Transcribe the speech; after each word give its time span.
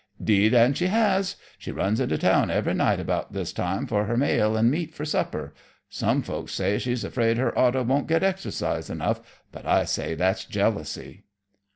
"'Deed 0.23 0.51
an' 0.55 0.73
she 0.73 0.87
has! 0.87 1.35
She 1.59 1.71
runs 1.71 1.99
into 1.99 2.17
town 2.17 2.49
every 2.49 2.73
night 2.73 2.99
about 2.99 3.33
this 3.33 3.53
time 3.53 3.85
for 3.85 4.05
her 4.05 4.17
mail 4.17 4.57
and 4.57 4.71
meat 4.71 4.95
for 4.95 5.05
supper. 5.05 5.53
Some 5.91 6.23
folks 6.23 6.53
say 6.53 6.79
she's 6.79 7.03
afraid 7.03 7.37
her 7.37 7.55
auto 7.55 7.83
won't 7.83 8.07
get 8.07 8.23
exercise 8.23 8.89
enough, 8.89 9.21
but 9.51 9.67
I 9.67 9.85
say 9.85 10.15
that's 10.15 10.45
jealousy." 10.45 11.25